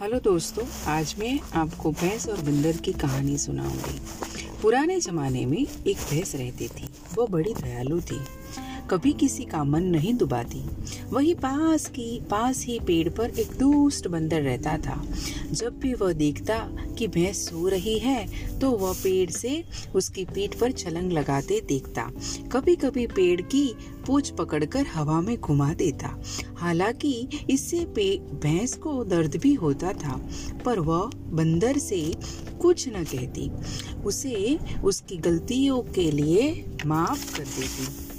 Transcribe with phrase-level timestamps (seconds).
[0.00, 3.98] Hello दोस्तों, आज मैं आपको भैंस और बंदर की कहानी सुनाऊँगी।
[4.62, 8.20] पुराने जमाने में एक भैंस रहती थी, वो बड़ी दयालु थी।
[8.90, 10.62] कभी किसी का मन नहीं दुबाती।
[11.10, 15.02] वही पास की, पास ही पेड़ पर एक दुष्ट बंदर रहता था।
[15.52, 16.58] जब भी वह देखता
[16.98, 19.64] कि भैंस सो रही है तो वह पेड़ से
[19.94, 22.10] उसकी पीठ पर छलंग लगाते देखता।
[22.52, 23.74] कभी कभी पेड़ की
[24.06, 26.22] पूछ पकड़कर हवा में घुमा देता।
[26.56, 27.84] हालाँकि इससे
[28.42, 30.20] भैंस को दर्द भी होता था,
[30.64, 32.14] पर वह बंदर से
[32.60, 33.50] कुछ न कहती।
[34.04, 38.09] उसे उसकी गलतियों के लिए माफ़ कर देती।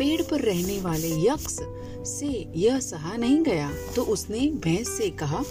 [0.00, 1.56] पेड़ पर रहने वाले यक्ष
[2.08, 5.42] से यह सहा नहीं गया तो उसने भैंस से कहा,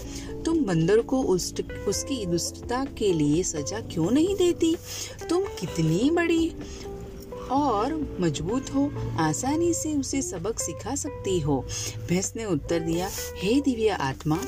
[0.45, 4.75] तुम बंदर को उसकी दुष्टता के लिए सजा क्यों नहीं देती?
[5.29, 6.51] तुम कितनी बड़ी
[7.51, 11.63] और मज़बूत हो, आसानी से उसे सबक सिखा सकती हो।
[12.09, 14.39] भैंस ने उत्तर दिया, हे दिव्य आत्मा,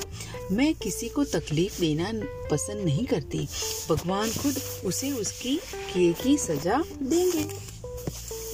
[0.51, 2.11] मैं किसी को तकलीफ़ देना
[2.51, 3.47] पसंद नहीं करती।
[3.89, 5.55] भगवान खुद उसे उसकी
[5.93, 7.45] किए की सजा देंगे।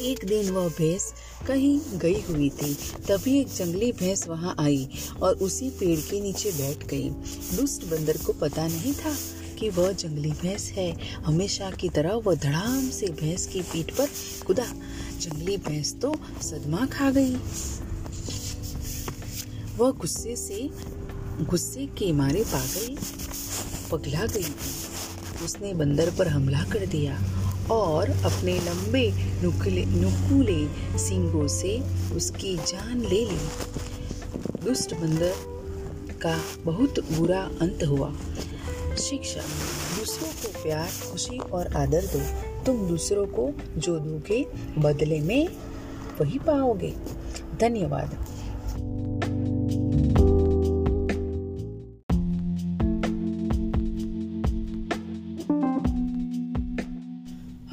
[0.01, 1.13] एक दिन वह भैंस
[1.45, 2.73] कहीं गई हुई थी।
[3.07, 4.87] तभी एक जंगली भैंस वहाँ आई
[5.21, 7.09] और उसी पेड़ के नीचे बैठ गई।
[7.55, 9.15] दुष्ट बंदर को पता नहीं था
[9.59, 10.91] कि वह जंगली भैंस है।
[11.25, 14.09] हमेशा की तरह वह धड़ाम से भैंस की पीठ पर
[14.47, 14.65] कुदा।
[15.21, 17.35] जंगली भैंस तो सदमा खा गई।
[19.77, 20.69] वह गुस्से से,
[21.41, 22.97] गुस्से के मारे पागल
[23.91, 24.45] पगला गई।
[25.45, 27.17] उसने बंदर पर हमला कर दिया
[27.71, 29.11] और अपने लंबे
[29.43, 31.79] नुकले नुकूले सींगों से
[32.15, 33.37] उसकी जान ले ली।
[34.63, 35.33] दुष्ट बंदर
[36.21, 38.13] का बहुत बुरा अंत हुआ।
[38.95, 39.41] शिक्षा,
[39.99, 42.19] दूसरों को प्यार, खुशी और आदर दो।
[42.63, 44.45] तुम दूसरों को जो दोगे
[44.77, 45.47] बदले में
[46.21, 46.93] वही पाओगे।
[47.61, 48.36] धन्यवाद।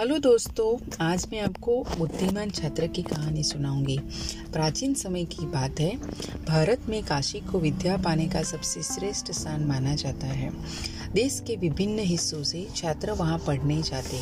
[0.05, 3.99] हेलो दोस्तों, आज मैं आपको बुद्धिमान छात्र की कहानी सुनाऊँगी।
[4.53, 5.97] प्राचीन समय की बात है।
[6.45, 10.51] भारत में काशी को विद्या पाने का सबसे श्रेष्ठ स्थान माना जाता है।
[11.13, 14.21] देश के विभिन्न हिस्सों से छात्र वहाँ पढ़ने जाते।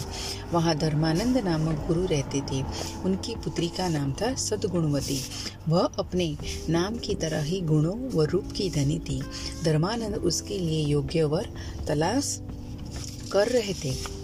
[0.52, 2.62] वहाँ धर्मानंद नामक गुरु रहते थे।
[3.04, 5.20] उनकी पुत्री का नाम था सदगुणवती।
[5.68, 6.36] वह अपने
[6.68, 9.22] नाम की तरह ही गुणों व रूप की धनी थी।
[9.64, 11.48] धर्मानंद उसके लिए योग्य वर
[11.88, 12.40] तलाश
[13.32, 14.21] कर रहे थे।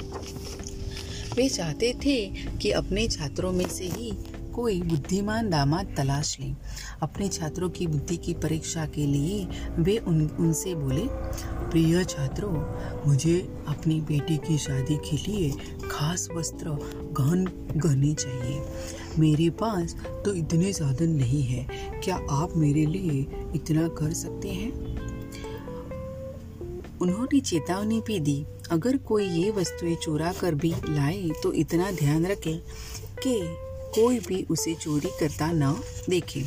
[1.38, 2.26] वे चाहते थे
[2.58, 4.12] कि अपने छात्रों में से ही
[4.54, 6.56] कोई बुद्धिमान दामाद तलाश लें।
[7.02, 11.02] अपने छात्रों की बुद्धि की परीक्षा के लिए वे उन, उनसे बोले,
[11.70, 12.52] प्रिय छात्रों,
[13.06, 15.50] मुझे अपनी बेटी की शादी के लिए
[15.90, 16.68] खास वस्त्र
[17.12, 17.44] गहन
[17.76, 18.62] गहने चाहिए।
[19.18, 21.68] मेरे पास तो इतने साधन नहीं है।
[22.04, 24.72] क्या आप मेरे लिए इतना कर सकते हैं?
[26.98, 32.26] उन्होंने चेतावनी भी दी। अगर कोई ये वस्तुएँ चुरा कर भी लाए तो इतना ध्यान
[32.26, 32.54] रखे
[33.18, 33.38] कि
[33.94, 35.72] कोई भी उसे चोरी करता ना
[36.10, 36.44] देखे।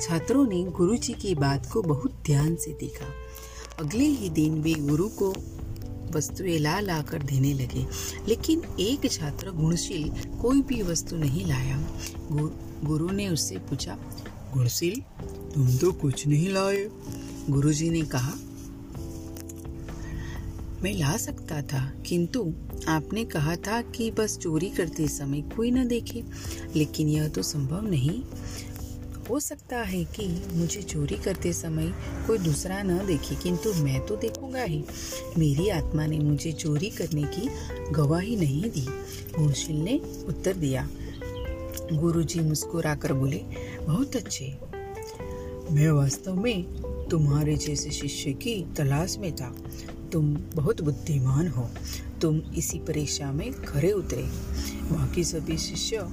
[0.00, 3.06] छात्रों ने गुरु जी की बात को बहुत ध्यान से देखा।
[3.80, 5.32] अगले ही दिन वे गुरु को
[6.14, 7.86] वस्तुएँ ला ला कर देने लगे,
[8.28, 10.10] लेकिन एक छात्र गुणशील
[10.40, 11.78] कोई भी वस्तु नहीं लाया।
[12.84, 13.96] गुरु ने उससे पूछा,
[14.54, 15.00] गुणशील,
[15.54, 16.86] तुम तो कुछ नहीं लाए?
[17.50, 18.32] गुरुजी ने कहा
[20.84, 22.54] मैं ला सकता था। किंतु
[22.88, 26.24] आपने कहा था कि बस चोरी करते समय कोई न देखे।
[26.76, 28.22] लेकिन यह तो संभव नहीं।
[29.30, 31.92] हो सकता है कि मुझे चोरी करते समय
[32.26, 34.84] कोई दूसरा न देखे, किंतु मैं तो देखूँगा ही।
[35.38, 37.48] मेरी आत्मा ने मुझे चोरी करने की
[37.92, 38.86] गवाही नहीं दी।
[39.38, 40.88] गुणशील ने उत्तर दिया।
[41.92, 43.40] गुरुजी मुस्कुराकर बोले,
[43.82, 44.58] बहुत अच्छे।
[45.72, 46.62] मैं वास्तव में
[47.10, 49.56] तुम्हारे जैसे शिष्य की तलाश में था।
[50.12, 51.70] तुम बहुत बुद्धिमान हो।
[52.20, 54.22] तुम इसी परीक्षा में खरे उतरे।
[54.92, 56.08] बाकी सभी शिष्य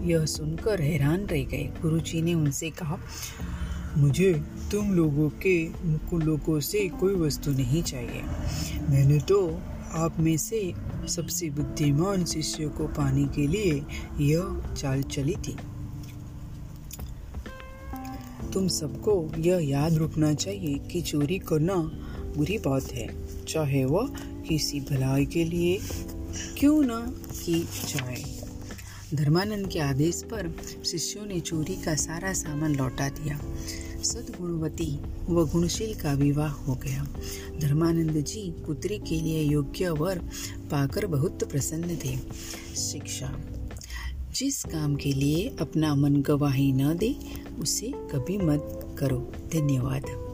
[0.00, 2.98] यह सुनकर हैरान रह गए। गुरुजी ने उनसे कहा,
[3.98, 4.42] मुझे
[4.72, 5.68] तुम लोगों के
[6.18, 8.22] लोगों से कोई वस्तु नहीं चाहिए।
[8.90, 9.60] मैंने तो
[9.92, 10.74] आप में से
[11.08, 13.84] सबसे बुद्धिमान शिष्य को पाने के लिए
[14.20, 15.56] यह चाल चली थी।
[18.52, 21.74] तुम सबको यह याद रखना चाहिए कि चोरी करना
[22.36, 23.21] बुरी बात है।
[23.52, 24.06] चाहे वह
[24.48, 25.78] किसी भलाई के लिए
[26.58, 26.90] क्यों न
[27.44, 28.24] की जाए।
[29.14, 30.56] धर्मानंद के आदेश पर
[30.86, 33.40] शिष्यों ने चोरी का सारा सामान लौटा दिया।
[34.02, 37.06] सदगुणवती व गुणशील का विवाह हो गया।
[37.60, 40.18] धर्मानंद जी पुत्री के लिए योग्य वर
[40.70, 42.16] पाकर बहुत प्रसन्न थे।
[42.76, 43.38] शिक्षा,
[44.34, 47.16] जिस काम के लिए अपना मन गवाही न दे,
[47.58, 50.31] उसे कभी मत करो। धन्यवाद।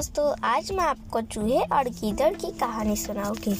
[0.00, 3.52] दोस्तों, आज मैं आपको चूहे और गीदड़ की कहानी सुनाऊँगी।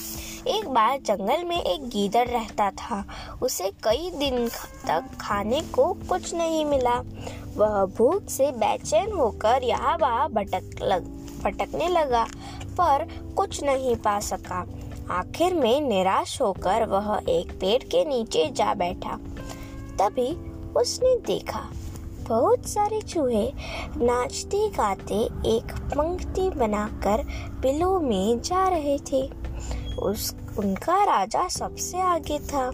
[0.48, 3.04] एक बार जंगल में एक गीदड़ रहता था।
[3.42, 4.48] उसे कई दिन
[4.86, 6.94] तक खाने को कुछ नहीं मिला।
[7.56, 11.04] वह भूख से बेचैन होकर यहाँ वहाँ भटक लग,
[11.44, 12.24] भटकने लगा,
[12.80, 14.64] पर कुछ नहीं पा सका।
[15.10, 19.18] आखिर में निराश होकर वह एक पेड़ के नीचे जा बैठा।
[20.00, 20.32] तभी
[20.72, 21.68] उसने देखा
[22.30, 23.52] बहुत सारे चूहे
[23.96, 25.14] नाचते गाते
[25.56, 27.22] एक पंक्ति बनाकर
[27.60, 29.22] बिलों में जा रहे थे।
[29.98, 32.72] उस, उनका राजा सबसे आगे था।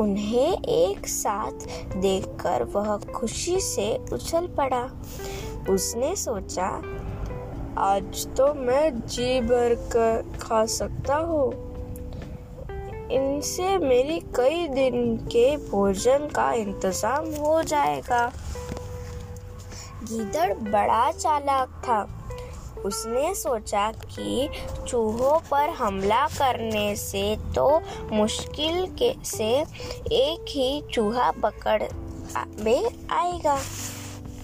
[0.00, 1.66] उन्हें एक साथ
[1.96, 4.82] देखकर वह खुशी से उछल पड़ा।
[5.70, 6.82] उसने सोचा,
[7.78, 11.52] आज तो मैं जी भर कर खा सकता हूँ।
[13.10, 18.32] इनसे मेरी कई दिन के भोजन का इंतज़ाम हो जाएगा।
[20.12, 22.16] गीदड़ बड़ा चालाक था।
[22.84, 24.48] उसने सोचा कि
[24.88, 29.64] चूहों पर हमला करने से तो मुश्किल के से
[30.12, 31.82] एक ही चूहा पकड़
[32.58, 33.58] में आएगा।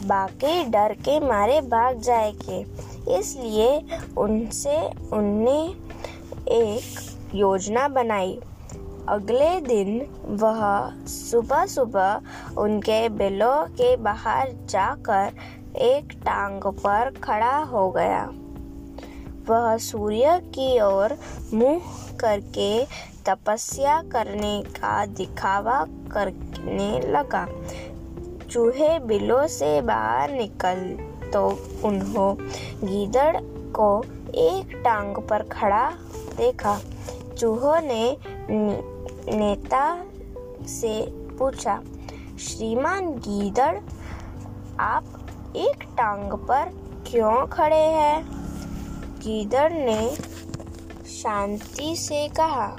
[0.04, 2.66] बाकी डर के मारे भाग जाएँगे।
[3.18, 4.76] इसलिए उनसे,
[5.12, 5.74] उनने
[6.48, 6.82] एक
[7.34, 8.40] योजना बनाई।
[9.08, 10.00] अगले दिन
[10.40, 10.60] वह
[11.06, 15.32] सुबह सुबह उनके बिलों के बाहर जाकर
[15.80, 18.24] एक टांग पर खड़ा हो गया।
[19.48, 21.16] वह सूर्य की ओर
[21.54, 21.80] मुँह
[22.20, 22.84] करके
[23.26, 27.46] तपस्या करने का दिखावा करने लगा।
[28.50, 30.82] चूहे बिलों से बाहर निकल
[31.32, 31.46] तो
[31.84, 32.34] उन्हों
[32.84, 33.36] गीदड़
[33.72, 33.90] को
[34.34, 35.90] एक टांग पर खड़ा
[36.36, 36.78] देखा।
[37.38, 38.16] चूहों ने
[39.28, 40.04] नेता
[40.68, 41.00] से
[41.38, 41.80] पूछा,
[42.40, 43.76] श्रीमान गीदड़,
[44.80, 46.70] आप एक टांग पर
[47.06, 48.22] क्यों खड़े हैं?
[49.18, 50.10] गीदड़ ने
[51.12, 52.76] शांति से कहा,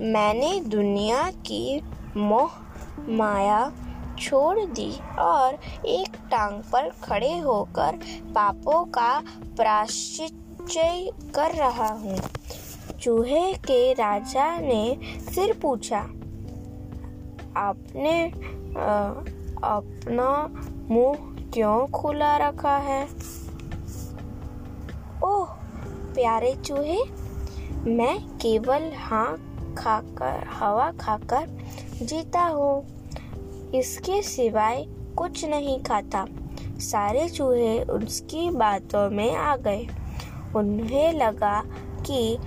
[0.00, 1.82] मैंने दुनिया की
[2.16, 2.50] मोह
[3.08, 3.72] माया
[4.18, 7.98] छोड़ दी और एक टांग पर खड़े होकर
[8.34, 9.18] पापों का
[9.56, 10.38] प्राश्चित
[11.34, 12.16] कर रहा हूँ।
[13.02, 14.98] चूहे के राजा ने
[15.34, 15.98] फिर पूछा
[17.56, 18.26] आपने
[18.80, 19.08] आ,
[19.76, 20.60] अपना
[20.90, 21.16] मुँह
[21.52, 23.08] क्यों खुला रखा है?
[25.24, 25.46] ओह
[26.14, 26.98] प्यारे चूहे
[27.90, 29.36] मैं केवल हाँ
[29.78, 31.48] खाकर हवा खाकर
[32.02, 32.86] जीता हूँ।
[33.74, 36.26] इसके सिवाय कुछ नहीं खाता।
[36.78, 39.86] सारे चूहे उसकी बातों में आ गए।
[40.56, 41.62] उन्हें लगा
[42.06, 42.38] कि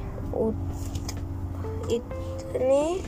[1.91, 2.99] इतने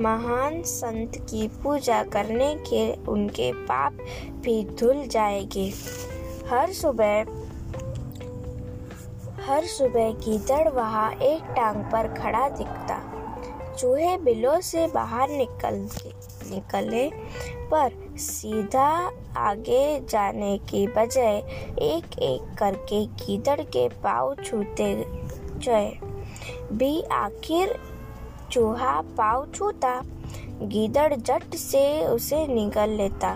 [0.00, 3.92] महान संत की पूजा करने के उनके पाप
[4.40, 5.72] भी धुल जाएँगे।
[6.48, 7.24] हर सुबह
[9.42, 13.10] हर सुबह गीदड़ वहाँ एक टांग पर खड़ा दिखता।
[13.78, 15.88] चूहे बिलों से बाहर निकल,
[16.50, 17.10] निकले
[17.70, 21.36] पर सीधा आगे जाने की बजाय
[21.82, 25.06] एक एक करके गीदड़ के पाँव छूते
[25.58, 25.98] जाए
[26.74, 27.78] भी आखिर
[28.52, 30.00] चूहा पाव छूता,
[30.62, 33.34] गीदड़ जट से उसे निगल लेता।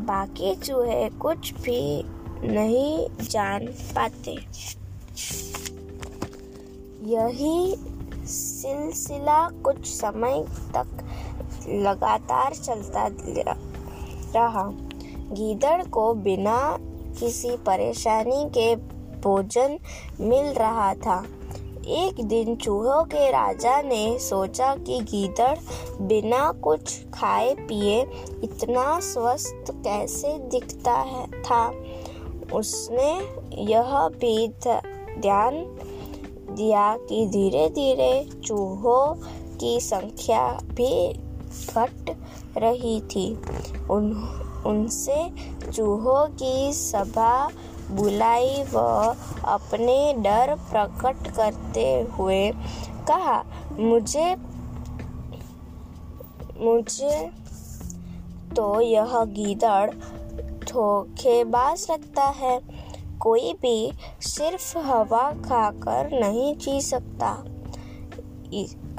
[0.00, 2.04] बाकी चूहे कुछ भी
[2.44, 4.36] नहीं जान पाते।
[7.10, 7.76] यही
[8.26, 10.44] सिलसिला कुछ समय
[10.76, 10.86] तक
[11.68, 13.08] लगातार चलता
[14.36, 14.70] रहा।
[15.32, 16.78] गीदड़ को बिना
[17.20, 18.76] किसी परेशानी के
[19.20, 19.78] भोजन
[20.20, 21.24] मिल रहा था।
[21.90, 25.58] एक दिन चूहों के राजा ने सोचा कि गीदड़
[26.02, 28.00] बिना कुछ खाए पिए
[28.44, 31.72] इतना स्वस्थ कैसे दिखता है, था।
[32.52, 33.20] उसने
[33.62, 35.78] यह भी ध्यान
[36.50, 39.14] दिया कि धीरे धीरे चूहों
[39.58, 41.12] की संख्या भी
[41.74, 42.16] घट
[42.58, 43.34] रही थी।
[43.90, 44.04] उन,
[44.66, 45.30] उनसे
[45.72, 47.48] चूहों की सभा
[47.90, 48.80] बुलाई व
[49.46, 52.50] अपने डर प्रकट करते हुए
[53.08, 53.42] कहा,
[53.72, 54.34] मुझे
[56.58, 57.30] मुझे
[58.56, 59.90] तो यह गीदड़
[60.64, 62.60] धोखेबाज लगता है।
[63.20, 67.30] कोई भी सिर्फ़ हवा खाकर नहीं जी सकता।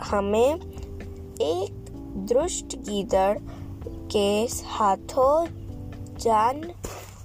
[0.04, 0.60] हमें
[1.42, 1.90] एक
[2.30, 3.38] दुष्ट गीदड़
[4.12, 4.30] के
[4.70, 5.46] हाथों
[6.18, 6.62] जान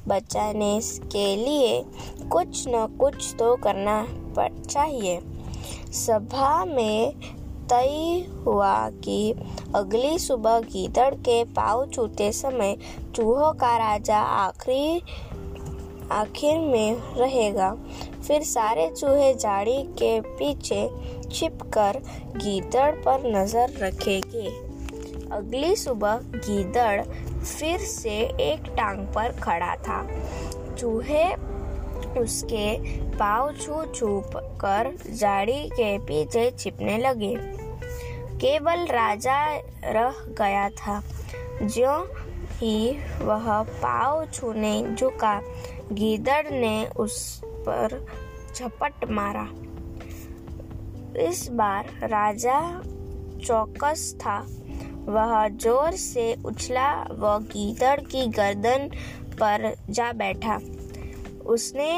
[0.08, 0.78] बचाने
[1.12, 1.82] के लिए
[2.28, 4.06] कुछ न कुछ तो करना
[4.38, 5.20] चाहिए।
[5.94, 7.12] सभा में
[7.70, 9.34] तय हुआ कि
[9.74, 12.76] अगली सुबह गीदड़ के पाँव छूते समय
[13.14, 15.00] चूहों का राजा आखिरी,
[16.12, 17.74] आखिर में रहेगा।
[18.26, 20.88] फिर सारे चूहे झाड़ी के पीछे
[21.32, 22.00] छिपकर
[22.36, 24.65] गीदड़ पर नज़र रखेंगे।
[25.32, 27.02] अगली सुबह गीदड़
[27.38, 30.06] फिर से एक टांग पर खड़ा था।
[30.74, 31.34] चूहे
[32.20, 37.36] उसके पाव छू छू कर जाड़ी के पीछे छिपने लगे।
[38.38, 41.02] केवल राजा रह गया था।
[41.62, 42.14] जो
[42.52, 45.42] ही वह पाव छूने झुका,
[45.92, 48.06] गीदड़ ने उस पर
[48.56, 49.48] झपट मारा।
[51.20, 52.82] इस बार राजा
[53.46, 54.46] चौकस था।
[55.08, 58.88] वह ज़ोर से उछला व गीदड़ की गर्दन
[59.32, 60.56] पर जा बैठा।
[61.46, 61.92] उसने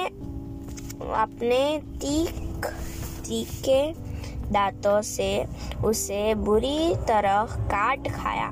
[1.17, 1.61] अपने
[2.01, 2.67] तीख
[3.27, 3.83] तीखे
[4.53, 5.31] दांतों से
[5.85, 8.51] उसे बुरी तरह काट खाया।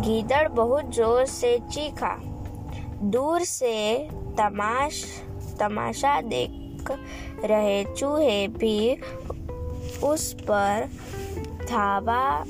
[0.00, 2.16] गीदड़ बहुत ज़ोर से चीखा।
[3.04, 3.76] दूर से
[4.38, 5.04] तमाश
[5.60, 6.90] तमाशा देख
[7.44, 8.96] रहे चूहे भी
[10.02, 10.88] उस पर
[11.68, 12.44] धावा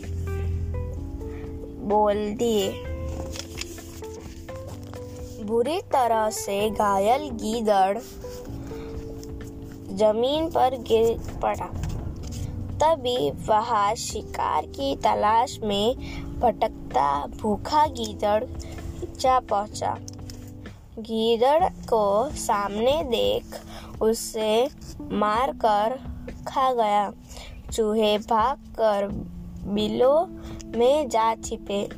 [1.85, 2.71] बोल दिए।
[5.45, 7.99] बुरी तरह से घायल गीदड़
[9.95, 11.67] ज़मीन पर गिर पड़ा।
[12.75, 15.97] तभी वह शिकार की तलाश में
[16.41, 18.45] भटकता भूखा गीदड़
[19.21, 19.97] जा पहुँचा।
[20.99, 24.69] गीदड़ को सामने देख उसे
[25.01, 25.99] मारकर
[26.49, 27.13] खा गया।
[27.73, 29.09] चूहे भागकर
[29.67, 30.27] बिलों
[30.75, 31.89] में जा छिपे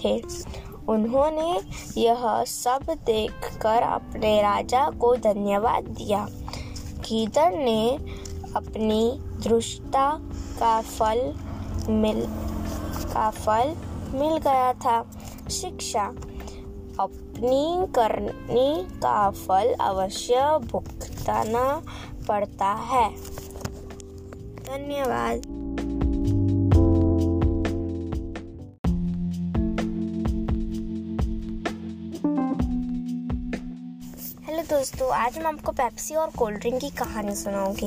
[0.00, 0.22] थे।
[0.88, 1.60] उन्होंने
[2.00, 6.28] यह सब देखकर अपने राजा को धन्यवाद दिया।
[7.00, 7.96] गीदड़ ने
[8.56, 10.18] अपनी दृष्टा
[10.60, 11.34] का फल
[11.88, 12.26] मिल,
[13.14, 13.76] का फल
[14.18, 16.04] मिल गया था। शिक्षा
[17.00, 21.82] अपनी करने का फल अवश्य भुगताना
[22.28, 23.16] पड़ता है।
[24.64, 25.55] धन्यवाद।
[34.86, 37.86] दोस्तों, आज मैं आपको पेप्सी और कोल्ड ड्रिंक की कहानी सुनाऊँगी।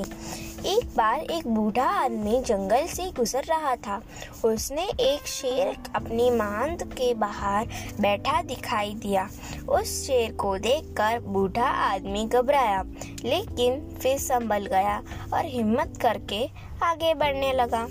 [0.69, 4.01] एक बार एक बूढ़ा आदमी जंगल से गुजर रहा था।
[4.45, 7.67] उसने एक शेर अपनी मांद के बाहर
[8.01, 9.27] बैठा दिखाई दिया।
[9.69, 12.83] उस शेर को देखकर बूढ़ा आदमी घबराया,
[13.23, 15.01] लेकिन फिर संभल गया
[15.33, 16.45] और हिम्मत करके
[16.83, 17.87] आगे बढ़ने लगा।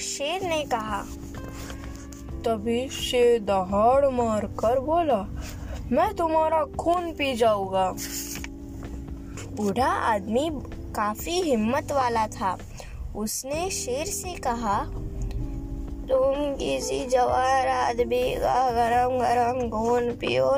[0.00, 1.04] शेर ने कहा,
[2.44, 5.24] तभी शेर दहाड़ मारकर बोला
[5.92, 7.90] मैं तुम्हारा खून पी जाऊँगा।
[9.56, 10.48] बूढ़ा आदमी
[10.94, 12.56] काफ़ी हिम्मत वाला था।
[13.16, 14.78] उसने शेर से कहा,
[16.10, 20.48] तुम किसी जवान आदमी का गरम गरम खून पियो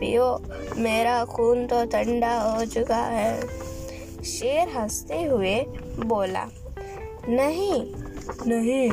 [0.00, 0.28] पियो।
[0.76, 5.56] मेरा खून तो ठंडा हो चुका है। शेर हँसते हुए
[6.04, 6.44] बोला,
[7.28, 7.82] नहीं
[8.46, 8.90] नहीं,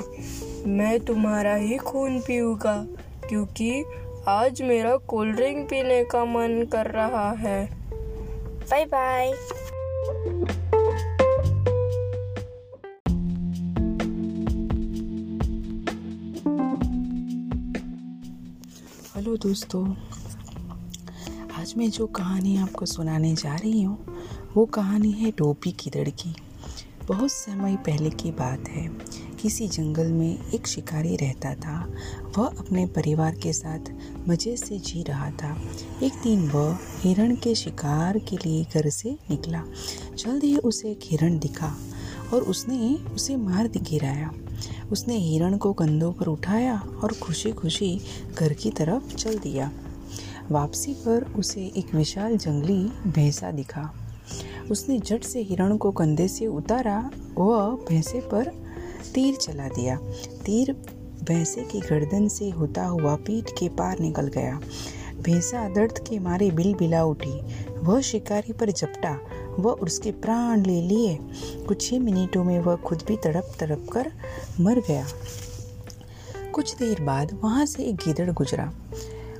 [0.67, 2.75] मैं तुम्हारा ही खून पीऊँगा,
[3.29, 3.83] क्योंकि
[4.29, 7.69] आज मेरा कोल्ड ड्रिंक पीने का मन कर रहा है।
[8.71, 9.27] बाय बाय
[19.15, 19.95] हेलो दोस्तों,
[21.59, 23.97] आज मैं जो कहानी आपको सुनाने जा रही हूँ,
[24.53, 26.35] वो कहानी है टोपी की लड़की।
[27.07, 28.87] बहुत समय पहले की बात है।
[29.41, 31.93] किसी जंगल में एक शिकारी रहता था।
[32.37, 33.79] वह अपने परिवार के साथ
[34.27, 35.57] मज़े से जी रहा था।
[36.03, 39.63] एक दिन वह हिरण के शिकार के लिए घर से निकला।
[40.17, 41.77] जल्द ही उसे एक हिरण दिखा
[42.33, 44.31] और उसने उसे मार गिराया।
[44.91, 48.01] उसने हिरण को कंधों पर उठाया और खुशी खुशी
[48.39, 49.71] घर की तरफ़ चल दिया।
[50.51, 53.93] वापसी पर उसे एक विशाल जंगली भैंसा दिखा।
[54.71, 58.45] उसने झट से हिरण को कंधे से उतारा वह भैंसे पर
[59.13, 59.97] तीर चला दिया।
[60.45, 60.73] तीर
[61.27, 64.59] भैंसे की गर्दन से होता हुआ पीठ के पार निकल गया।
[65.21, 67.41] भैंसा दर्द के मारे बिल बिला उठी।
[67.77, 69.19] वह शिकारी पर झपटा।
[69.59, 71.19] वह उसके प्राण ले लिए।
[71.67, 74.11] कुछ ही मिनटों में वह खुद भी तड़प तड़प कर
[74.59, 75.07] मर गया।
[76.53, 78.73] कुछ देर बाद वहाँ से एक गिदड़ गुजरा।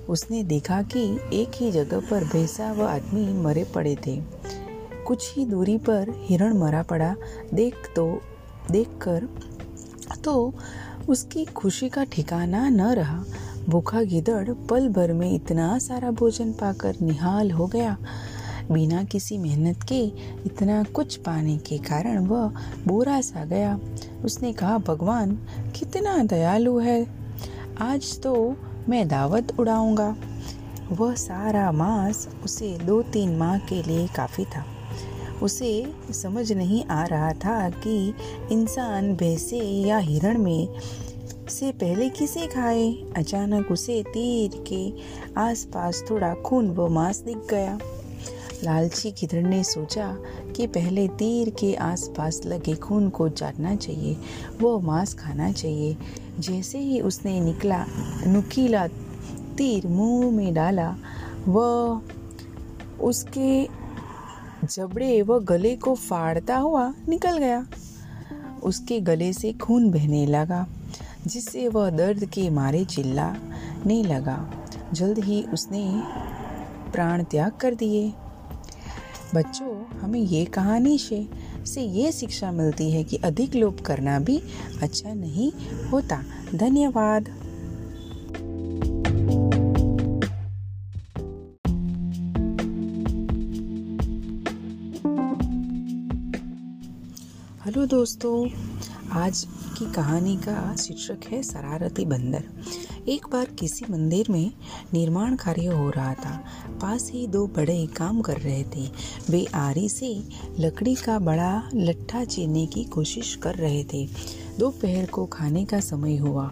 [0.10, 4.22] उसने देखा कि एक ही जगह पर भैंसा व आदमी मरे पड़े थे।
[5.06, 7.16] कुछ ही दूरी पर हिरण मरा पड़ा।
[7.54, 8.22] देख तो
[8.72, 9.28] देखकर
[10.24, 10.54] तो
[11.10, 13.24] उसकी खुशी का ठिकाना न रहा।
[13.70, 17.98] भूखा गिदड़ पल भर में इतना सारा भोजन पाकर निहाल हो गया।
[18.72, 20.06] बिना किसी मेहनत के,
[20.46, 22.54] इतना कुछ पाने के कारण वह
[22.88, 23.80] बोरा सा गया।
[24.26, 25.32] उसने कहा, भगवान,
[25.76, 27.08] कितना दयालु है।
[27.82, 28.56] आज तो
[28.90, 30.16] मैं दावत उड़ाऊँगा।
[30.92, 34.66] वह सारा मांस उसे दो तीन माह के लिए काफ़ी था।
[35.44, 38.14] उसे समझ नहीं आ रहा था कि
[38.52, 40.68] इंसान भैंसे या हिरण में
[41.50, 44.94] से पहले किसे खाए। अचानक उसे तीर के
[45.40, 47.80] आसपास थोड़ा खून व मांस दिख गया।
[48.64, 50.18] लालची गिदड़ ने सोचा
[50.56, 54.18] कि पहले तीर के आसपास लगे खून को चाटना चाहिए,
[54.62, 55.98] वो मांस खाना चाहिए।
[56.40, 57.86] जैसे ही उसने निकला,
[58.28, 58.88] नुकीला
[59.58, 60.96] तीर मुँह में डाला,
[61.48, 62.02] वह
[63.02, 63.77] उसके
[64.64, 67.68] जबड़े व गले को फाड़ता हुआ निकल गया,
[68.64, 70.68] उसके गले से खून बहने लगा,
[71.28, 74.54] जिससे वह दर्द के मारे चिल्लाने लगा।
[74.94, 76.02] जल्द ही उसने
[76.92, 78.14] प्राण त्याग कर दिए।
[79.36, 81.30] बच्चों, हमें ये कहानी से
[81.66, 84.42] से ये शिक्षा मिलती है कि अधिक लोभ करना भी
[84.82, 85.52] अच्छा नहीं
[85.90, 86.24] होता।
[86.56, 87.47] धन्यवाद।
[97.78, 98.50] हेलो दोस्तों,
[99.12, 102.44] आज की कहानी का शीर्षक है शरारती बंदर।
[103.10, 104.52] एक बार किसी मंदिर में
[104.94, 106.44] निर्माण कार्य हो रहा था।
[106.82, 108.90] पास ही दो बड़े काम कर रहे थे।
[109.30, 110.24] वे आरी से
[110.60, 114.08] लकड़ी का बड़ा लट्ठा चीरने की कोशिश कर रहे थे।
[114.60, 116.52] दोपहर को खाने का समय हुआ।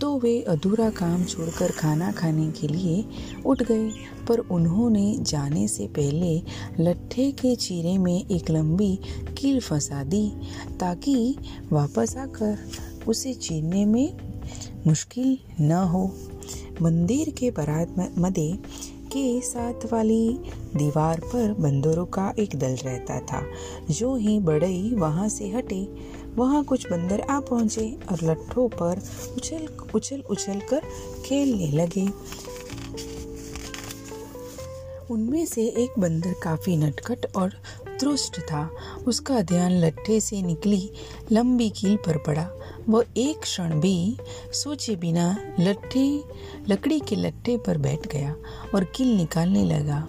[0.00, 3.04] तो वे अधूरा काम छोड़कर खाना खाने के लिए
[3.46, 3.90] उठ गए,
[4.28, 6.36] पर उन्होंने जाने से पहले
[6.80, 8.94] लट्ठे के चीरे में एक लंबी
[9.38, 10.28] कील फंसा दी
[10.80, 11.36] ताकि
[11.72, 12.58] वापस आकर
[13.08, 14.16] उसे चीरने में
[14.86, 16.04] मुश्किल न हो।
[16.82, 18.52] मंदिर के बारात मदे
[19.12, 20.28] के साथ वाली
[20.76, 23.42] दीवार पर बंदरों का एक दल रहता था,
[23.90, 25.82] जो ही बड़ई वहाँ से हटे।
[26.40, 29.00] वहाँ कुछ बंदर आ पहुँचे और लट्ठों पर
[29.36, 30.82] उछल उछल उछल कर
[31.24, 32.06] खेलने लगे।
[35.10, 37.54] उनमें से एक बंदर काफ़ी नटखट और
[38.00, 38.68] त्रुष्ट था।
[39.08, 40.90] उसका ध्यान लट्ठे से निकली
[41.32, 42.48] लंबी कील पर पड़ा।
[42.88, 44.16] वह एक क्षण भी
[44.54, 45.26] सोचे बिना
[45.60, 46.06] लट्ठे,
[46.68, 48.34] लकड़ी के लट्ठे पर बैठ गया
[48.74, 50.06] और कील निकालने लगा।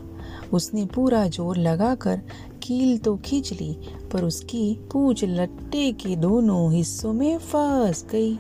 [0.54, 2.22] उसने पूरा ज़ोर लगाकर
[2.64, 3.76] कील तो खींच ली
[4.14, 8.38] पर उसकी पूछ लट्टे के दोनों हिस्सों में फंस गई।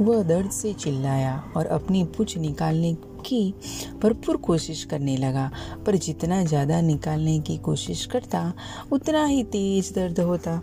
[0.00, 2.92] वह दर्द से चिल्लाया और अपनी पूछ निकालने
[3.26, 3.54] की
[4.02, 5.50] भरपूर कोशिश करने लगा।
[5.86, 8.52] पर जितना ज़्यादा निकालने की कोशिश करता,
[8.92, 10.60] उतना ही तेज दर्द होता।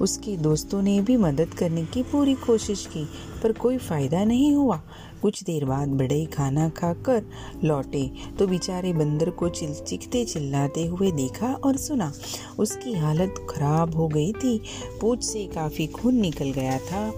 [0.00, 3.04] उसके दोस्तों ने भी मदद करने की पूरी कोशिश की,
[3.42, 4.80] पर कोई फ़ायदा नहीं हुआ।
[5.24, 7.22] कुछ देर बाद बड़े खाना खाकर
[7.64, 8.02] लौटे।
[8.38, 12.12] तो बेचारे बंदर को चिल चिखते चिल्लाते हुए देखा और सुना।
[12.58, 14.58] उसकी हालत खराब हो गई थी।
[15.00, 17.12] पूछ से काफ़ी खून निकल गया था।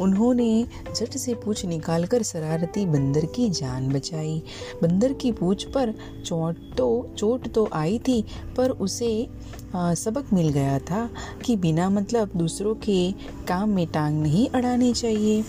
[0.00, 4.42] उन्होंने झट से पूछ निकालकर शरारती बंदर की जान बचाई।
[4.82, 5.94] बंदर की पूछ पर
[6.26, 8.24] चोट तो चोट तो आई थी
[8.56, 9.28] पर उसे
[9.74, 11.08] आ, सबक मिल गया था
[11.44, 13.12] कि बिना मतलब दूसरों के
[13.48, 15.42] काम में टांग नहीं अड़ानी चाहिए।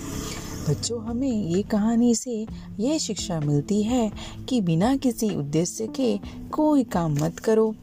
[0.70, 2.48] बच्चों, हमें ये कहानी से
[2.80, 4.12] ये शिक्षा मिलती है
[4.50, 6.18] कि बिना किसी उद्देश्य के
[6.50, 7.76] कोई काम मत करो।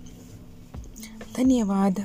[1.37, 2.05] धन्यवाद।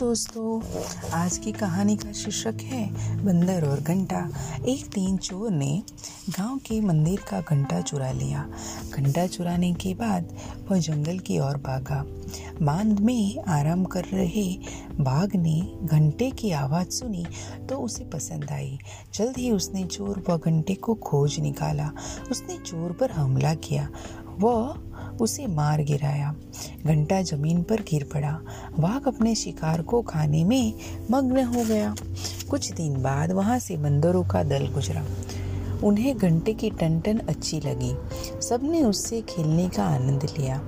[0.00, 0.60] दोस्तों,
[1.12, 2.84] आज की कहानी का शीर्षक है
[3.24, 4.20] बंदर और घंटा।
[4.68, 5.82] एक तीन चोर ने
[6.30, 8.46] गाँव के मंदिर का घंटा चुरा लिया।
[8.92, 10.34] घंटा चुराने के बाद
[10.70, 12.02] वह जंगल की ओर भागा।
[12.62, 14.46] बाँध में आराम कर रहे
[15.00, 17.26] बाघ ने घंटे की आवाज़ सुनी
[17.68, 18.78] तो उसे पसंद आई।
[19.14, 21.90] जल्द ही उसने चोर व घंटे को खोज निकाला।
[22.30, 23.88] उसने चोर पर हमला किया
[24.40, 24.74] वह
[25.20, 26.34] उसे मार गिराया।
[26.86, 28.40] घंटा ज़मीन पर गिर पड़ा।
[28.78, 30.72] वाघ अपने शिकार को खाने में
[31.10, 31.94] मग्न हो गया।
[32.50, 35.04] कुछ दिन बाद वहाँ से बंदरों का दल गुजरा।
[35.84, 37.94] उन्हें घंटे की टन अच्छी लगी।
[38.42, 40.60] सबने उससे खेलने का आनंद लिया।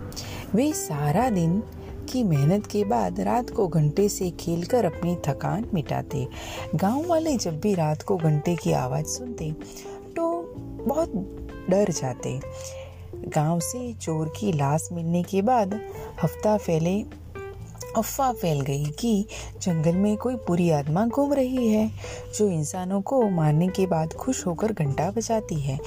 [0.54, 1.62] वे सारा दिन
[2.08, 6.28] की मेहनत के बाद रात को घंटे से खेलकर अपनी थकान मिटाते।
[6.74, 9.52] गाँव वाले जब भी रात को घंटे की आवाज़ सुनते
[10.16, 10.54] तो
[10.86, 11.12] बहुत
[11.70, 12.40] डर जाते।
[13.28, 15.74] गाँव से चोर की लाश मिलने के बाद
[16.22, 17.04] हफ़्ता फैले,
[17.96, 19.26] अफवाह फैल गई कि
[19.62, 21.90] जंगल में कोई बुरी आत्मा घूम रही है,
[22.38, 25.78] जो इंसानों को मारने के बाद खुश होकर घंटा बजाती है।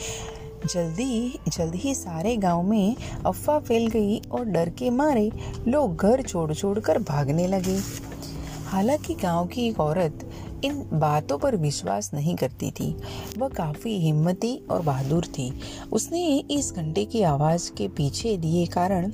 [0.66, 2.96] जल्दी जल्दी ही सारे गाँव में
[3.26, 5.32] अफवाह फैल गई और डर के मारे
[5.68, 7.80] लोग घर छोड़ छोड़ कर भागने लगे।
[8.66, 10.30] हालाँकि गाँव की एक औरत
[10.66, 12.96] इन बातों पर विश्वास नहीं करती थी।
[13.38, 15.52] वह काफ़ी हिम्मती और बहादुर थी।
[15.92, 19.12] उसने इस घंटे की आवाज़ के पीछे दिए कारण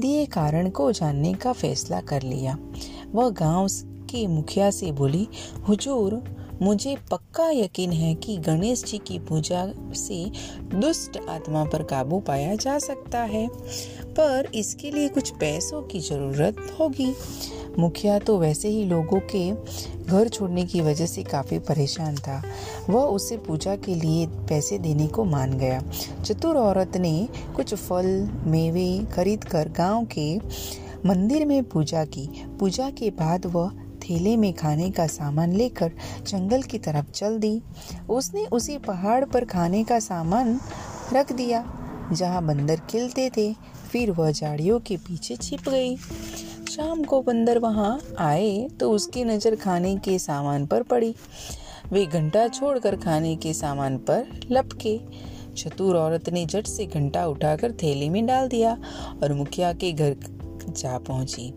[0.00, 2.56] दिए कारण को जानने का फैसला कर लिया।
[3.12, 3.68] वह गाँव
[4.10, 5.28] के मुखिया से बोली,
[5.68, 6.14] हुजूर
[6.64, 10.24] मुझे पक्का यकीन है कि गणेश जी की पूजा से
[10.74, 13.46] दुष्ट आत्मा पर काबू पाया जा सकता है,
[14.10, 17.12] पर इसके लिए कुछ पैसों की ज़रूरत होगी।
[17.78, 19.50] मुखिया तो वैसे ही लोगों के
[20.04, 22.42] घर छोड़ने की वजह से काफ़ी परेशान था।
[22.90, 25.82] वह उसे पूजा के लिए पैसे देने को मान गया।
[26.24, 28.06] चतुर औरत ने कुछ फल,
[28.46, 30.36] मेवे खरीद कर गाँव के
[31.08, 32.28] मंदिर में पूजा की।
[32.60, 33.70] पूजा के बाद वह
[34.04, 35.92] थैले में खाने का सामान लेकर
[36.26, 37.60] जंगल की तरफ़ चल दी।
[38.10, 40.58] उसने उसी पहाड़ पर खाने का सामान
[41.12, 41.64] रख दिया,
[42.12, 43.52] जहाँ बंदर खिलते थे।
[43.92, 45.96] फिर वह झाड़ियों के पीछे छिप गई।
[46.66, 51.14] शाम को बंदर वहाँ आए तो उसकी नज़र खाने के सामान पर पड़ी।
[51.92, 54.98] वे घंटा छोड़कर खाने के सामान पर लपके।
[55.56, 58.76] चतुर औरत ने झट से घंटा उठाकर थैली में डाल दिया
[59.22, 60.16] और मुखिया के घर
[60.68, 61.52] जा पहुँची।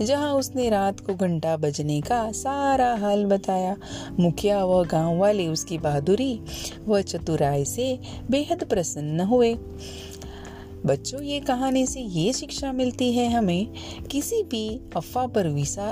[0.00, 3.76] जहाँ उसने रात को घंटा बजने का सारा हाल बताया।
[4.20, 6.40] मुखिया व गाँव वाले उसकी बहादुरी
[6.88, 7.98] व चतुराई से
[8.30, 9.54] बेहद प्रसन्न हुए।
[10.86, 13.66] बच्चों, ये कहानी से ये शिक्षा मिलती है हमें,
[14.10, 15.48] किसी भी अफवाह पर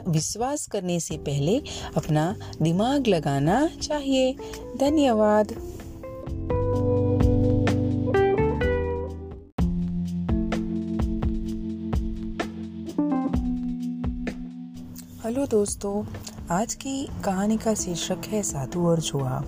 [0.08, 1.62] विश्वास करने से पहले
[1.96, 4.32] अपना दिमाग लगाना चाहिए।
[4.80, 5.69] धन्यवाद।
[15.50, 16.04] दोस्तों,
[16.50, 19.42] आज की कहानी का शीर्षक है साधु और चूहा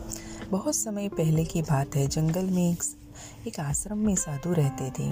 [0.50, 2.82] बहुत समय पहले की बात है, जंगल में एक
[3.46, 5.10] एक आश्रम में साधु रहते थे।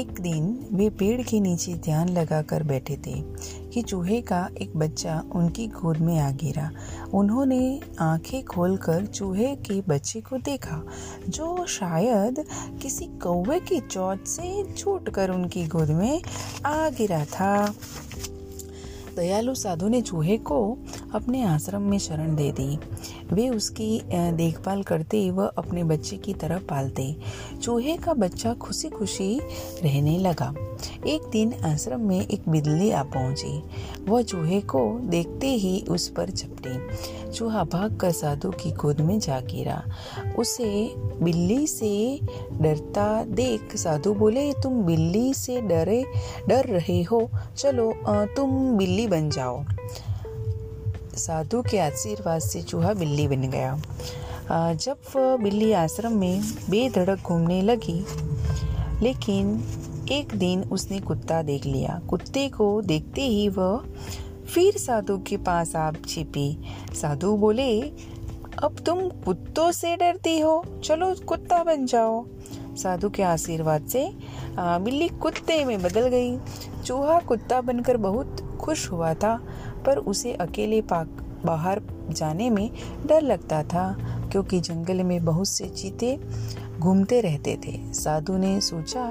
[0.00, 3.14] एक दिन वे पेड़ के नीचे ध्यान लगाकर बैठे थे
[3.70, 6.70] कि चूहे का एक बच्चा उनकी गोद में आ गिरा।
[7.14, 10.82] उन्होंने आँखें खोलकर चूहे के बच्चे को देखा,
[11.28, 12.44] जो शायद
[12.82, 16.22] किसी कौवे की चोट से छूटकर उनकी गोद में
[16.66, 17.74] आ गिरा था।
[19.16, 20.78] दयालु साधु ने चूहे को
[21.14, 22.78] अपने आश्रम में शरण दे दी।
[23.32, 27.14] वे उसकी देखभाल करते व अपने बच्चे की तरह पालते।
[27.62, 29.38] चूहे का बच्चा खुशी खुशी
[29.84, 30.54] रहने लगा।
[31.06, 33.62] एक दिन आश्रम में एक बिल्ली आ पहुँची।
[34.08, 39.18] वह चूहे को देखते ही उस पर झपटी चूहा भाग कर साधु की गोद में
[39.18, 39.82] जा गिरा।
[40.38, 40.70] उसे
[41.22, 42.20] बिल्ली से
[42.52, 46.04] डरता देख साधु बोले, तुम बिल्ली से डरे,
[46.48, 47.92] डर रहे हो। चलो
[48.36, 49.62] तुम बिल्ली बन जाओ।
[51.20, 53.76] साधु के आशीर्वाद से चूहा बिल्ली बन गया।
[54.74, 58.04] जब वह बिल्ली आश्रम में बेधड़क घूमने लगी,
[59.02, 59.62] लेकिन
[60.12, 63.84] एक दिन उसने कुत्ता देख लिया। कुत्ते को देखते ही वह
[64.54, 66.58] फिर साधु के पास आप छिपी।
[66.92, 67.80] साधु बोले,
[68.62, 72.24] अब तुम कुत्तों से डरती हो। चलो कुत्ता बन जाओ।
[72.76, 74.08] साधु के आशीर्वाद से
[74.58, 76.36] बिल्ली कुत्ते में बदल गई।
[76.84, 79.38] चूहा कुत्ता बनकर बहुत खुश हुआ था।
[79.86, 82.70] पर उसे अकेले पाक बाहर जाने में
[83.06, 83.96] डर लगता था,
[84.32, 86.18] क्योंकि जंगल में बहुत से चीते
[86.78, 89.04] घूमते रहते थे। साधु ने सोचा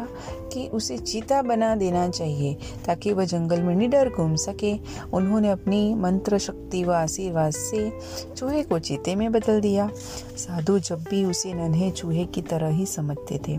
[0.53, 4.73] कि उसे चीता बना देना चाहिए, ताकि वह जंगल में निडर घूम सके।
[5.13, 7.91] उन्होंने अपनी मंत्र शक्ति व आशीर्वाद से
[8.37, 9.89] चूहे को चीते में बदल दिया।
[10.37, 13.57] साधु जब भी उसे नन्हे चूहे की तरह ही समझते थे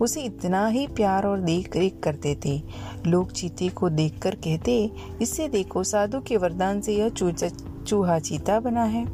[0.00, 2.60] उसे इतना ही प्यार और देख रेख करते थे।
[3.06, 4.90] लोग चीते को देखकर कहते,
[5.22, 9.06] इससे देखो, साधु के वरदान से यह चूहा चीता बना है।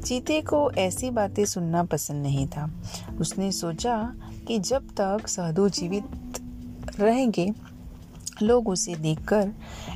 [0.00, 2.70] चीते को ऐसी बातें सुनना पसंद नहीं था।
[3.20, 3.96] उसने सोचा
[4.48, 6.40] कि जब तक साधु जीवित
[7.00, 7.52] रहेंगे,
[8.42, 9.52] लोग उसे देखकर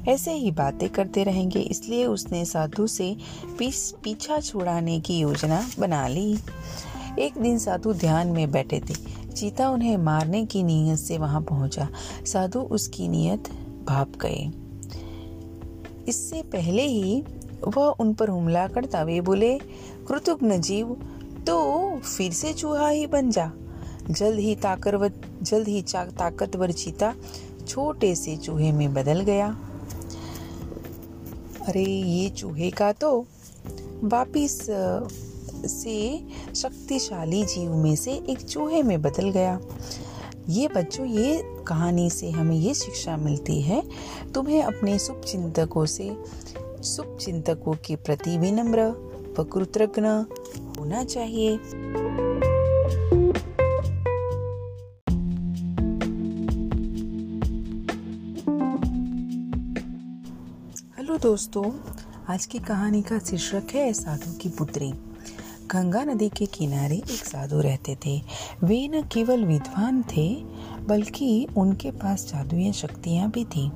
[0.08, 3.16] ऐसे ही बातें करते रहेंगे, इसलिए उसने साधु से
[3.58, 6.38] पीस, पीछा छुड़ाने की योजना बना ली।
[7.18, 8.94] एक दिन साधु ध्यान में बैठे थे।
[9.38, 11.88] चीता उन्हें मारने की नीयत से वहाँ पहुँचा।
[12.26, 13.48] साधु उसकी नीयत
[13.86, 14.50] भाप गए।
[16.08, 17.22] इससे पहले ही
[17.68, 19.58] वह उन पर हमला करता वे बोले
[20.08, 20.96] कृतज्ञ जीव
[21.46, 21.56] तो
[21.98, 23.50] फिर से चूहा ही बन जा।
[24.10, 27.14] जल्द ही ताकतवर जल्द ही ताकतवर चीता
[27.68, 29.48] छोटे से चूहे में बदल गया।
[31.66, 33.26] अरे, ये चूहे का तो
[34.04, 34.58] वापिस
[35.66, 39.60] से शक्तिशाली जीव में से एक चूहे में बदल गया।
[40.48, 43.82] ये बच्चों, ये कहानी से हमें ये शिक्षा मिलती है।
[44.34, 46.16] तुम्हें अपने शुभ चिंतकों से,
[46.84, 50.02] शुभ चिंतकों के प्रति विनम्र व कृतज्ञ
[50.80, 51.60] होना चाहिए।
[60.98, 61.64] हेलो दोस्तों,
[62.28, 64.92] आज की कहानी का शीर्षक है साधु की पुत्री।
[65.72, 68.22] गंगा नदी के किनारे एक साधु रहते थे।
[68.64, 70.44] वे न केवल विद्वान थे,
[70.88, 73.70] बल्कि उनके पास जादुई शक्तियाँ भी थीं।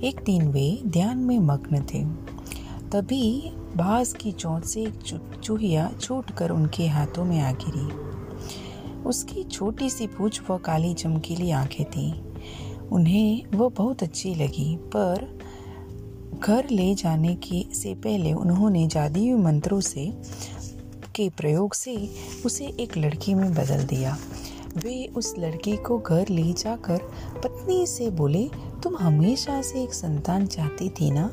[0.00, 2.04] एक दिन वे ध्यान में मग्न थे।
[2.90, 8.12] तभी बाँस की चोट से एक चूहिया छूट कर उनके हाथों में आ गिरी।
[9.02, 12.22] उसकी छोटी सी पूछ व काली चमकीली आँखें थी।
[12.92, 15.38] उन्हें वो बहुत अच्छी लगी, पर
[16.40, 20.12] घर ले जाने के से पहले उन्होंने जादुई मंत्रों से
[21.16, 22.10] के प्रयोग से
[22.46, 24.18] उसे एक लड़की में बदल दिया।
[24.76, 26.98] वे उस लड़की को घर ले जाकर
[27.44, 28.50] पत्नी से बोले,
[28.82, 31.30] तुम हमेशा से एक संतान चाहती थी ना?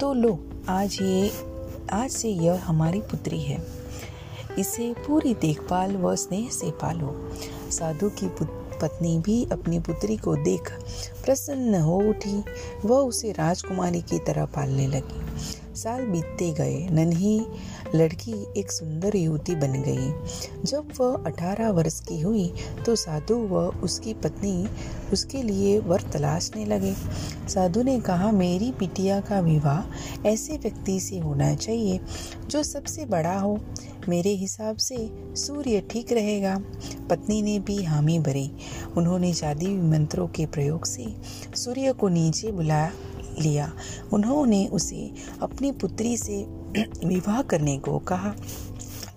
[0.00, 1.30] तो लो, आज ये,
[1.92, 3.66] आज से यह हमारी पुत्री है।
[4.58, 7.30] इसे पूरी देखभाल व स्नेह से पालो।
[7.70, 8.26] साधु की
[8.82, 10.72] पत्नी भी अपनी पुत्री को देख
[11.24, 12.44] प्रसन्न हो उठी।
[12.84, 15.20] वह उसे राजकुमारी की तरह पालने लगी।
[15.74, 17.46] साल बीतते गए। नन्ही
[17.94, 20.12] लड़की एक सुंदर युवती बन गई।
[20.64, 22.52] जब वह अठारह वर्ष की हुई
[22.86, 24.66] तो साधु व उसकी पत्नी
[25.12, 26.94] उसके लिए वर तलाशने लगे।
[27.48, 32.00] साधु ने कहा, मेरी बिटिया का विवाह ऐसे व्यक्ति से होना चाहिए
[32.46, 33.58] जो सबसे बड़ा हो।
[34.08, 34.96] मेरे हिसाब से
[35.36, 36.56] सूर्य ठीक रहेगा।
[37.10, 38.50] पत्नी ने भी हामी भरी।
[38.96, 41.06] उन्होंने जादुई मंत्रों के प्रयोग से
[41.54, 42.84] सूर्य को नीचे बुला
[43.40, 43.72] लिया।
[44.12, 46.44] उन्होंने उसे अपनी पुत्री से
[47.06, 48.34] विवाह करने को कहा।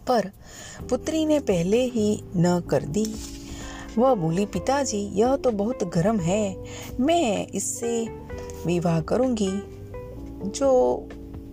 [0.07, 0.31] पर
[0.89, 3.15] पुत्री ने पहले ही न कर दी।
[3.97, 6.63] वह बोली, पिताजी, यह तो बहुत गर्म है।
[6.99, 8.07] मैं इससे
[8.65, 9.51] विवाह करूँगी,
[10.49, 11.03] जो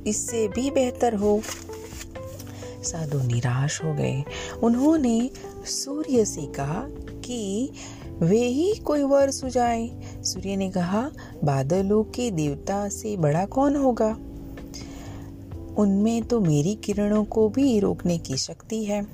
[0.06, 1.42] इससे भी बेहतर हो।
[2.82, 4.24] साधु निराश हो गए।
[4.62, 5.30] उन्होंने
[5.64, 6.86] सूर्य से कहा
[7.24, 7.70] कि
[8.22, 9.90] वे ही कोई वर सुझाए।
[10.24, 11.10] सूर्य ने कहा,
[11.44, 14.16] बादलों के देवता से बड़ा कौन होगा?
[15.78, 19.06] उनमें तो मेरी किरणों को भी रोकने की शक्ति है।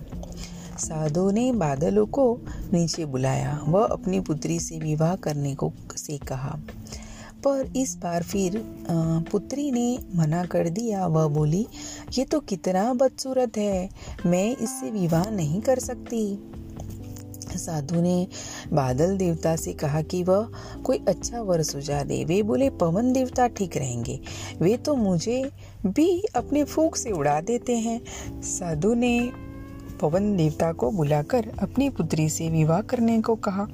[0.78, 2.38] साधु ने बादलों को
[2.72, 6.58] नीचे बुलाया। वह अपनी पुत्री से विवाह करने को से कहा।
[7.44, 8.64] पर इस बार फिर
[9.32, 11.66] पुत्री ने मना कर दिया। वह बोली,
[12.18, 13.88] ये तो कितना बदसूरत है।
[14.26, 16.38] मैं इससे विवाह नहीं कर सकती।
[17.56, 18.26] साधु ने
[18.72, 20.50] बादल देवता से कहा कि वह
[20.84, 24.20] कोई अच्छा वर सुझा दे वे बोले, पवन देवता ठीक रहेंगे।
[24.60, 25.50] वे तो मुझे
[25.86, 28.00] भी अपने फूक से उड़ा देते हैं।
[28.42, 29.30] साधु ने
[30.00, 33.66] पवन देवता को बुलाकर अपनी पुत्री से विवाह करने को कहा।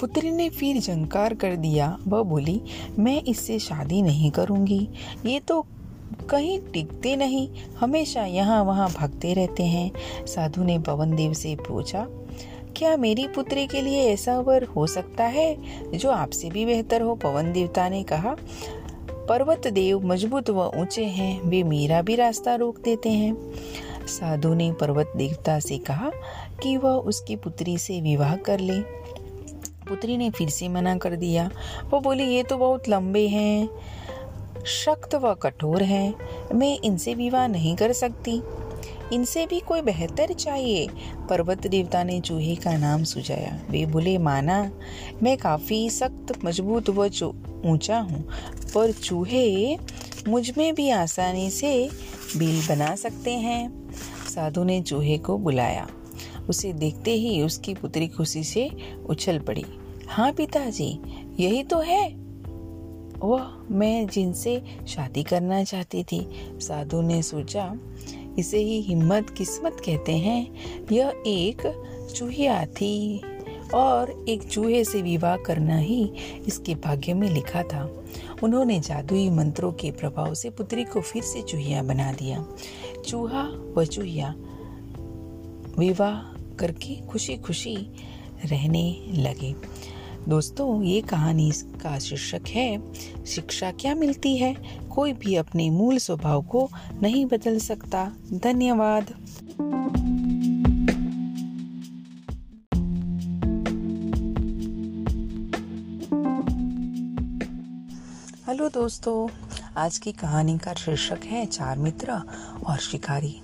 [0.00, 2.62] पुत्री ने फिर जंकार कर दिया। वह बोली,
[2.98, 4.88] मैं इससे शादी नहीं करूँगी।
[5.26, 5.66] ये तो
[6.30, 7.48] कहीं टिकते नहीं।
[7.80, 9.90] हमेशा यहाँ वहाँ भागते रहते हैं।
[10.26, 12.06] साधु ने पवन देव से पूछा
[12.80, 15.56] क्या मेरी पुत्री के लिए ऐसा वर हो सकता है?
[15.98, 18.36] जो आपसे भी बेहतर हो, पवन देवता ने कहा।
[19.28, 23.54] पर्वत देव मज़बूत व ऊँचे हैं, वे मेरा भी रास्ता रोक देते हैं।
[24.06, 26.10] साधु ने पर्वत देवता से कहा
[26.62, 28.80] कि वह उसकी पुत्री से विवाह कर ले।
[29.88, 31.50] पुत्री ने फिर से मना कर दिया।
[31.90, 33.68] वो बोली, ये तो बहुत लंबे हैं
[34.58, 36.14] सख्त व कठोर हैं।
[36.54, 38.42] मैं इनसे विवाह नहीं कर सकती।
[39.12, 40.88] इनसे भी कोई बेहतर चाहिए।
[41.30, 44.72] पर्वत देवता ने चूहे का नाम सुझाया। वे बोले, माना,
[45.22, 47.10] मैं काफ़ी सख्त, मज़बूत व
[47.66, 48.28] ऊँचा हूँ,
[48.74, 49.78] पर चूहे
[50.28, 51.90] मुझमें भी आसानी से
[52.36, 53.90] बिल बना सकते हैं।
[54.34, 55.88] साधु ने चूहे को बुलाया।
[56.48, 58.70] उसे देखते ही उसकी पुत्री खुशी से
[59.06, 59.64] उछल पड़ी।
[60.08, 60.98] हाँ पिताजी,
[61.40, 62.14] यही तो है।
[63.18, 66.28] वह मैं जिनसे शादी करना चाहती थी।
[66.60, 67.74] साधु ने सोचा
[68.40, 70.40] इसे ही हिम्मत किस्मत कहते हैं।
[70.92, 71.62] यह एक
[72.16, 73.22] चूहिया थी
[73.74, 76.12] और एक चूहे से विवाह करना ही
[76.46, 78.04] इसके भाग्य में लिखा था।
[78.42, 82.44] उन्होंने जादुई मंत्रों के प्रभाव से पुत्री को फिर से चूहिया बना दिया।
[83.06, 83.44] चूहा
[83.76, 84.34] व चूहिया
[85.78, 86.16] विवाह
[86.56, 87.76] करके खुशी खुशी
[88.44, 89.54] रहने लगे।
[90.28, 91.50] दोस्तों, ये कहानी
[91.82, 92.94] का शीर्षक है,
[93.26, 94.54] शिक्षा क्या मिलती है?
[94.90, 96.70] कोई भी अपने मूल स्वभाव को
[97.02, 99.04] नहीं बदल सकता। धन्यवाद।
[108.48, 109.28] हेलो दोस्तों,
[109.76, 112.12] आज की कहानी का शीर्षक है चार मित्र
[112.66, 113.42] और शिकारी।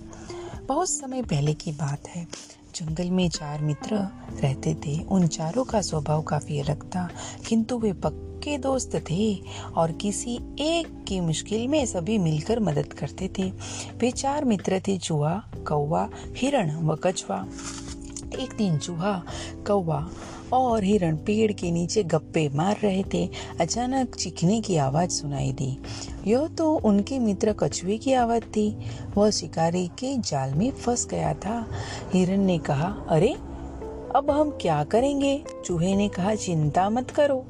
[0.69, 2.27] बहुत समय पहले की बात है।
[2.75, 3.97] जंगल में चार मित्र
[4.43, 7.09] रहते थे। उन चारों का स्वभाव काफ़ी अलग था,
[7.49, 7.93] किंतु वे
[8.47, 9.43] पक्के दोस्त थे
[9.77, 13.43] और किसी एक की मुश्किल में सभी मिलकर मदद करते थे।
[13.99, 17.47] वे चार मित्र थे, चूहा, कौवा, हिरण व कछुआ।
[18.39, 19.23] एक दिन चूहा,
[19.67, 20.11] कौवा
[20.53, 23.29] और हिरण पेड़ के नीचे गप्पे मार रहे थे।
[23.61, 25.79] अचानक चीखने की आवाज़ सुनाई दी।
[26.27, 28.77] यह तो उनके मित्र कछुए की आवाज़ थी।
[29.17, 31.67] वह शिकारी के जाल में फंस गया था।
[32.15, 33.35] हिरण ने कहा, अरे
[34.17, 35.45] अब हम क्या करेंगे?
[35.65, 37.45] चूहे ने कहा, चिंता मत करो।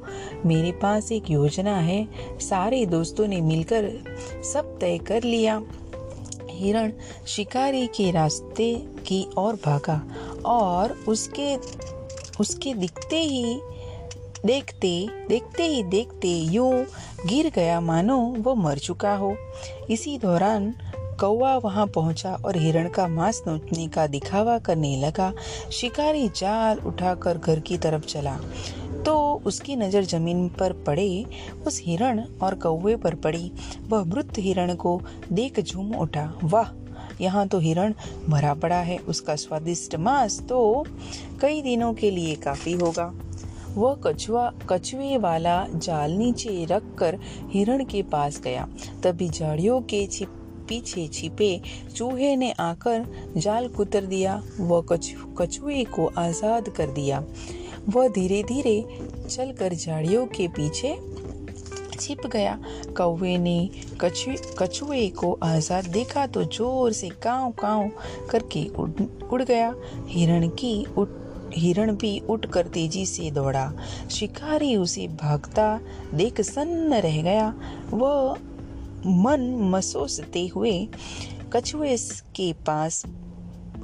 [0.45, 2.07] मेरे पास एक योजना है।
[2.39, 3.89] सारे दोस्तों ने मिलकर
[4.53, 5.61] सब तय कर लिया।
[6.49, 6.91] हिरण
[7.27, 8.75] शिकारी के रास्ते
[9.07, 10.01] की ओर भागा
[10.45, 11.55] और उसके
[12.39, 13.59] उसके दिखते ही,
[14.45, 16.85] देखते देखते ही, देखते यूँ
[17.25, 19.35] गिर गया। मानो वो मर चुका हो।
[19.89, 20.73] इसी दौरान
[21.19, 25.31] कौवा वहाँ पहुँचा और हिरण का मांस नोचने का दिखावा करने लगा।
[25.71, 28.37] शिकारी जाल उठाकर घर की तरफ़ चला।
[29.05, 31.25] तो उसकी नज़र ज़मीन पर पड़े,
[31.67, 33.51] उस हिरण और कौवे पर पड़ी।
[33.89, 34.99] वह मृत हिरण को
[35.31, 36.71] देख झूम उठा। वाह,
[37.21, 37.93] यहाँ तो हिरण
[38.29, 40.85] मरा पड़ा है। उसका स्वादिष्ट मांस तो
[41.41, 43.11] कई दिनों के लिए काफ़ी होगा।
[43.75, 47.17] वह कछुआ, कछुए वाला जाल नीचे रखकर
[47.49, 48.67] हिरण के पास गया।
[49.03, 50.36] तभी झाड़ियों के छिप
[50.69, 51.49] पीछे छिपे
[51.95, 53.05] चूहे ने आकर
[53.37, 54.85] जाल कुतर दिया। वह
[55.39, 57.23] कछुए को आज़ाद कर दिया।
[57.89, 58.81] वह धीरे धीरे
[59.29, 60.95] चलकर झाड़ियों के पीछे
[61.91, 62.57] छिप गया।
[62.97, 63.69] कौवे ने
[64.01, 67.89] कछुए कछुए को आज़ाद देखा तो ज़ोर से काव काव
[68.29, 68.89] करके उड़,
[69.31, 69.73] उड़ गया।
[70.07, 71.09] हिरण की उठ
[71.49, 73.71] हिरण भी उठकर तेज़ी से दौड़ा।
[74.11, 75.79] शिकारी उसे भागता
[76.13, 77.53] देख सन्न रह गया।
[77.91, 78.37] वह
[79.07, 80.87] मन मसोसते हुए
[81.53, 81.97] कछुए
[82.35, 83.05] के पास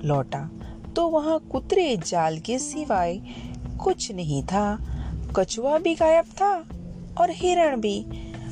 [0.03, 0.49] लौटा।
[0.95, 3.21] तो वहाँ कुतरे जाल के सिवाय
[3.83, 4.77] कुछ नहीं था।
[5.36, 6.65] कछुआ भी गायब था
[7.21, 8.05] और हिरण भी।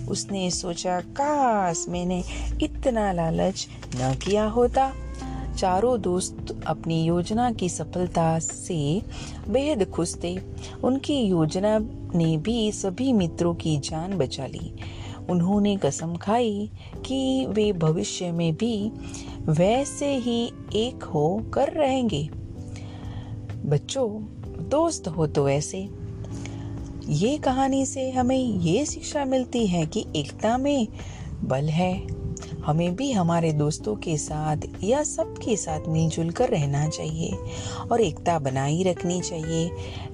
[0.09, 2.23] उसने सोचा, काश मैंने
[2.63, 4.91] इतना लालच न किया होता।
[5.57, 9.01] चारों दोस्त अपनी योजना की सफलता से
[9.49, 10.39] बेहद खुश थे।
[10.83, 11.79] उनकी योजना
[12.15, 14.73] ने भी सभी मित्रों की जान बचा ली।
[15.31, 16.71] उन्होंने कसम खाई
[17.05, 18.91] कि वे भविष्य में भी
[19.41, 22.29] वैसे ही एक हो कर रहेंगे।
[23.65, 24.09] बच्चों,
[24.69, 25.89] दोस्त हो तो ऐसे।
[27.09, 30.87] ये कहानी से हमें ये शिक्षा मिलती है कि एकता में
[31.43, 32.21] बल है।
[32.65, 37.37] हमें भी हमारे दोस्तों के साथ या सबके साथ मिलजुल कर रहना चाहिए
[37.91, 39.71] और एकता बनाई रखनी चाहिए।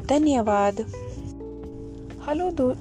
[0.09, 0.81] धन्यवाद।
[2.29, 2.73] हेलो दो